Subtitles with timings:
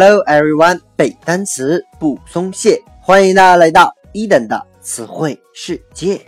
[0.00, 6.24] Hello everyone，背单词不松懈，欢迎大家来到一等的词汇世界。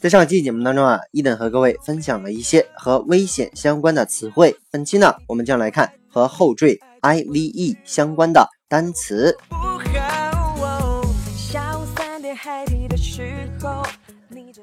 [0.00, 4.56] 在上期节目当中啊，一等和各位分享了一些和危险相关的词汇。
[4.70, 9.36] 本期呢，我们将来看和后缀 I V E 相关的单词。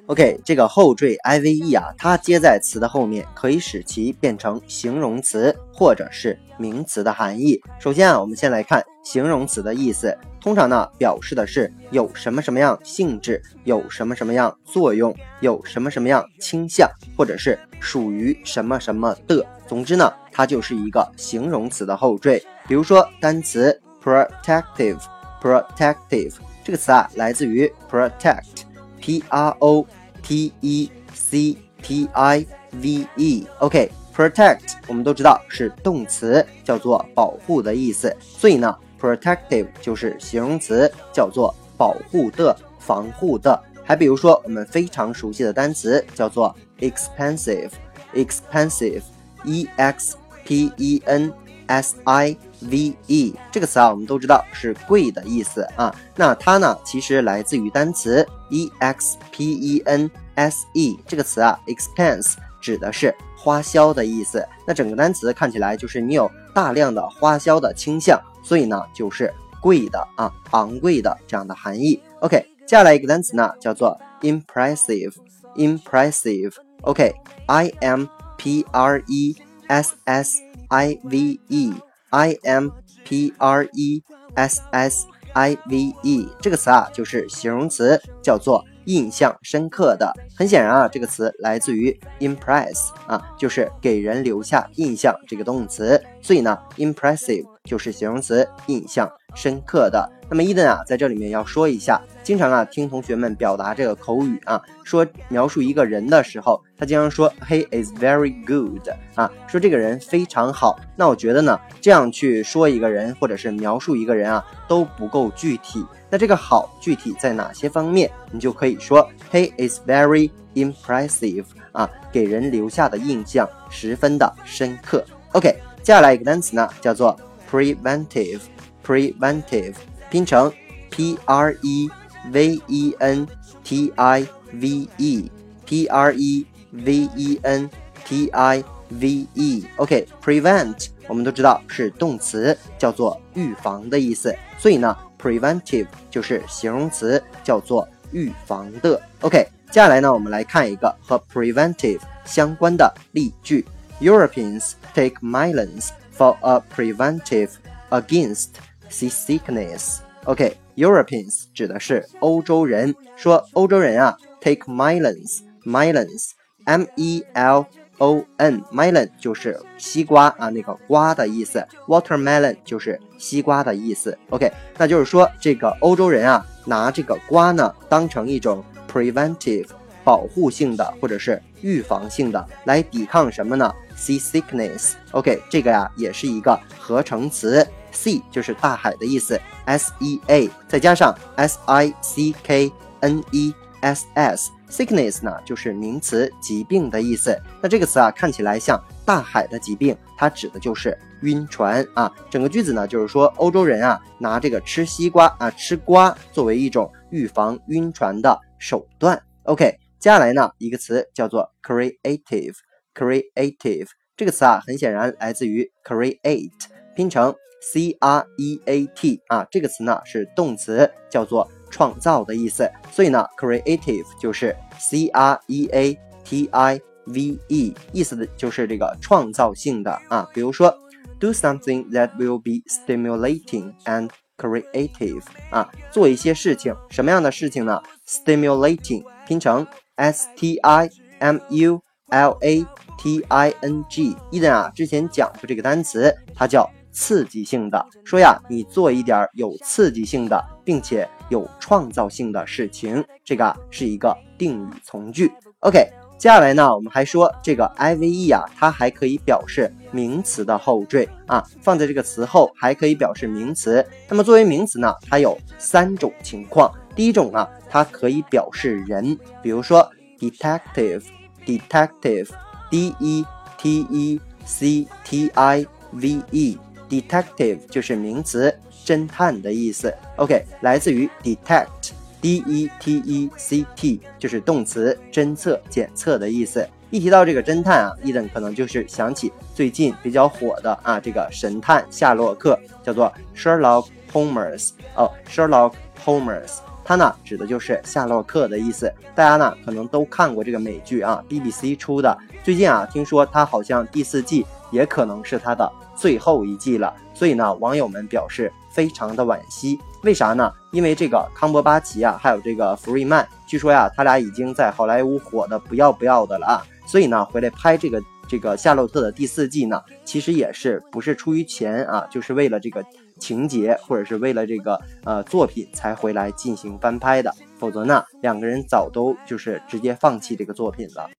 [0.08, 7.62] OK，这个后缀 I V E 啊，它接在词的后面，可以使其变成形容词或者是名词的含义。
[7.80, 19.46] 首先啊，我们先来看形容词的意思，通常呢表示的是有什么什么样性质，有什么什么样作用，有什么什么样倾向，或者是属于什么什么的。
[19.68, 22.44] 总之呢，它就是一个形容词的后缀。
[22.68, 28.64] 比如说单词 protective，protective 这个词啊，来自于 protect
[29.00, 29.86] P R O
[30.22, 32.46] T E C T I
[32.82, 43.64] V E，OK，protect 我们都知道是动词，叫做保护的意思，所以呢，protective 就是形容词，叫做保护的、防护的。
[43.84, 51.34] 还比如说我们非常熟悉的单词叫做 expensive，expensive，E X P E N
[51.70, 55.96] S I V E 这个词啊，我们都知道是贵的意思啊。
[56.16, 64.46] 那它呢，其实来自于单词 E X P E N S E 这个词啊，expense 指的是花销的意思。
[64.66, 69.32] 那整个单词看起来就是你有大量的花销的倾向，所以呢，就是
[69.62, 72.02] 贵的啊，昂贵的这样的含义。
[72.22, 76.54] OK，接下来一个单词呢，叫做 impressive，impressive。
[76.82, 78.06] OK，I M
[78.38, 79.36] P R E
[79.68, 82.70] S S I V E，I M
[83.04, 84.04] P R E
[84.36, 90.12] S S I V E 这个词啊，就是形容词，叫做印象深刻的。
[90.36, 100.10] 很显然啊，这个词来自于 impress 啊，就是给人留下印象这个动词，所以呢，impressive 就是形容词，印象深刻的。
[100.30, 110.80] 那么伊登啊，在这里面要说一下，经常啊听同学们表达这个口语啊，说描述一个人的时候，他经常说 he is very good 啊，说这个人非常好。
[110.96, 115.84] 那我觉得呢，这样去说一个人或者是描述一个人啊，都不够具体。
[116.08, 118.12] 那这个好具体在哪些方面？
[118.32, 125.04] 你就可以说 he is very impressive 啊，给人留下的印象十分的深刻。
[125.32, 125.50] OK，
[125.82, 127.20] 接下来一个单词呢，叫做
[127.50, 129.74] preventive，preventive。
[130.12, 130.54] 拼成
[130.92, 131.90] p r e
[132.33, 133.27] v e n
[133.63, 135.31] t i v e
[135.67, 137.71] p r e v e n
[138.05, 149.01] t i v e OK prevent 我们都知道是动词，叫做预防的意思，所以呢 preventive 就是形容词，叫做预防的。
[149.21, 153.67] OK 接下来呢，我们来看一个和 preventive 相关的例句：
[154.01, 157.51] Europeans take melons for a preventive
[157.91, 158.49] against
[158.91, 159.99] seasickness。
[160.26, 167.66] OK，Europeans 指的是欧洲人，说欧洲人啊，take melons，melons，M E L
[167.98, 174.18] O N，melon 就是西瓜啊，那个瓜的意思，watermelon 就是西瓜的意思。
[174.30, 179.68] OK，那就是说这个欧洲人啊，拿这个瓜呢当成一种 preventive
[180.04, 184.94] 保护性的或者是预防性的来抵抗什么呢？Sea sickness。
[185.12, 187.68] OK，这个呀也是一个合成词。
[187.94, 197.40] Sea 就是大海的意思，S E A 再加上 S I C K N E S S，sickness 呢就是名词，疾病的意思。
[197.62, 202.12] 那这个词啊看起来像大海的疾病，它指的就是晕船啊。
[202.30, 209.22] 整个句子呢就是说欧洲人啊拿这个吃西瓜啊吃瓜作为一种预防晕船的手段。
[209.44, 216.52] OK，接下来呢一个词叫做 creative，creative 这个词啊很显然来自于 create，
[216.99, 217.35] 拼成。
[217.73, 230.29] C R E A T 啊，这个词呢是动词，叫做创造的意思，所以呢，creative 就是 C R E A T I V E，意思的就是这个创造性的啊。
[230.35, 230.77] 比如说，
[231.19, 237.83] do something that will be stimulating and creative 啊，做一些事情，什么样的事情呢？
[238.07, 240.91] stimulating 拼成 S T I
[241.21, 241.81] M U
[242.11, 242.67] L A
[242.99, 246.71] T I N G，伊登啊之前讲过这个单词，它叫。
[247.00, 255.32] 刺激性的说呀，你做一点有刺激性的，并且有创造性的事情，这个是一个定语从句。
[255.60, 263.88] OK，接下来呢，我们还说这个 I V E 啊，它还可以表示名词的后缀啊，放在这个词后还可以表示名词。
[264.10, 266.70] 那么作为名词呢，它有三种情况。
[266.98, 273.26] 第一种呢，它可以表示人，比如说 detective，detective，d e
[273.58, 276.58] t e c t i v e
[276.90, 278.54] Detective 就是名词，
[278.86, 279.94] 侦探的意思。
[280.16, 286.68] OK，来自于 detect，d e t e c t 就是动词，侦测、检测的意思。
[286.90, 298.92] 一提到这个侦探啊，伊登可能就是想起最近比较火的啊，这个神探夏洛克，叫做 Sherlock Holmes 哦，Sherlock Holmes，他呢指的就是夏洛克的意思。
[299.14, 302.18] 大家呢可能都看过这个美剧啊，BBC 出的。
[302.44, 309.78] 最近啊，听说他好像第四季也可能是他的最后一季了，所以呢，网友们表示非常的惋惜。
[310.04, 310.50] 为啥呢？
[310.72, 316.64] 因为这个康伯巴奇啊，还有这个福瑞曼，据说呀，他俩已经在好莱坞火的不要不要的了啊。
[316.86, 322.82] 所以呢，回来拍这个这个夏洛特的第四季呢，其实也是不是出于钱啊，就是为了这个
[323.20, 331.10] 情节或者是为了这个呃作品才回来进行翻拍的，否则呢，两个人早都就是直接放弃这个作品了。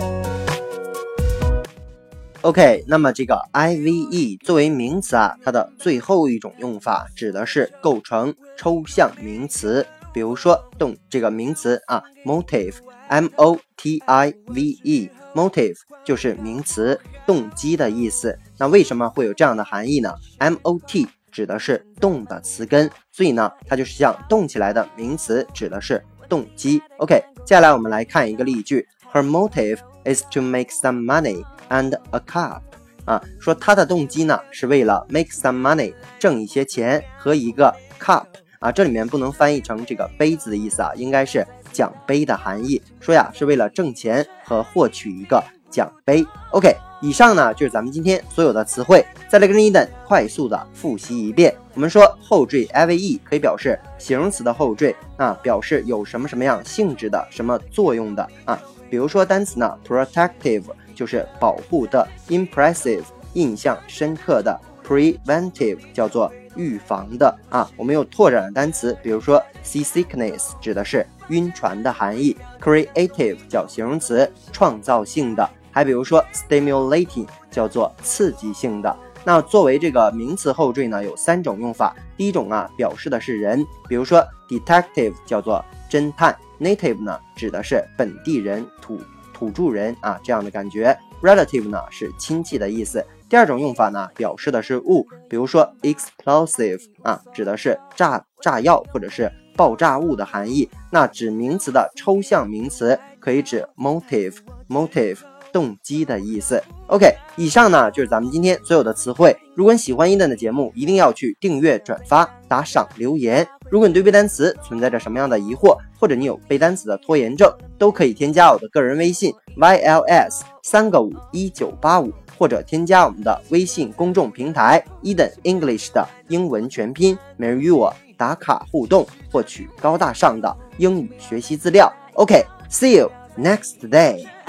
[2.42, 18.38] OK，那么这个 IVE 作为名词啊，它的最后一种用法指的是构成抽象名词，比如说动这个名词啊，motive，M O T I V E，motive 就是名词动机的意思。
[18.56, 21.08] 那为什么会有这样的含义呢？M O T。
[21.30, 26.82] 指的是动的词根，所以呢，它就是像动起来的名词，指的是动机。
[26.98, 32.60] OK，接下来我们来看一个例句：Her motive is to make some money and a cup。
[33.06, 38.26] 啊，说她的动机呢是为了 make some money，挣一些钱和一个 cup。
[38.60, 42.80] 啊，这里面不能翻译成这个杯子的意思啊，应该是奖杯的含义。
[43.00, 46.26] 说呀，是为了挣钱和获取一个奖杯。
[46.50, 46.76] OK。
[47.02, 51.56] 以上呢就是咱们今天所有的词汇，再来跟伊登快速的复习一遍。
[51.72, 58.60] 我们说后缀 ive 可以表示形容词的后缀啊，表示有什么什么样性质的、什么作用的啊。
[58.90, 67.66] 比如说单词呢，protective 就是保护的，impressive 印象深刻的，preventive 叫做预防的啊。
[67.78, 75.48] 我们有拓展的单词，比如说 seasickness 指的是晕船的含义，creative 叫形容词，创造性的。
[75.80, 78.94] 还比如说，stimulating 叫做刺激性的。
[79.24, 81.96] 那作为这个名词后缀呢，有三种用法。
[82.18, 89.00] 第一种啊，表示的是人，比如说 detective 叫做侦探，native 呢指的是本地人、土
[89.32, 93.02] 土著人啊这样的感觉，relative 呢是亲戚的意思。
[93.30, 100.68] 第二种用法呢，表示的是物，比如说 explosive 啊，指的是炸炸药或者是爆炸物的含义。
[100.90, 105.16] 那指名词的抽象名词可以指 motive，motive
[105.52, 106.62] 动机的意思。
[106.86, 109.36] OK，以上呢就是咱们今天所有的词汇。
[109.54, 113.46] 如果你喜欢伊登的节目，一定要去订阅、转发、打赏、留言。
[113.70, 131.92] 如果你对背单词存在着什么样的疑惑，或者你有背单词的拖延症，都可以添加我的个人微信 yls 三个五一九八五，或者添加我们的微信公众平台 Eden English 的英文全拼，每日与我打卡互动，获取高大上的英语学习资料。
[132.14, 134.39] OK，see you next day。